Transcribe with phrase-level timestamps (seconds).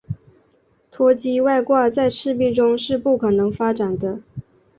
[0.89, 4.19] 脱机外挂在赤壁中是不可能发展的。